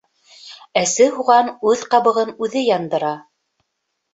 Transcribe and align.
Әсе 0.81 1.05
һуған 1.17 1.51
үҙ 1.73 1.83
ҡабығын 1.93 2.33
үҙе 2.47 2.65
яндыра. 2.71 3.13